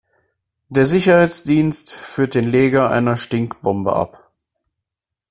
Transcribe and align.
Der 0.69 0.83
Sicherheitsdienst 0.85 1.91
führt 1.93 2.33
den 2.33 2.49
Leger 2.49 2.89
einer 2.89 3.15
Stinkbombe 3.15 3.95
ab. 3.95 4.31